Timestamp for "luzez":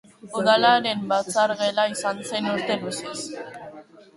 2.87-3.21